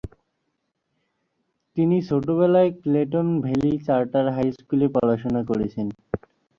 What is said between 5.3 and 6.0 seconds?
করেছেন।